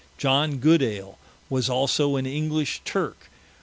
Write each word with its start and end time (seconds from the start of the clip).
Iohn 0.17 0.59
Goodale, 0.59 1.19
was 1.47 1.69
also 1.69 2.15
an 2.15 2.25
English 2.25 2.81
Turke. 2.83 3.29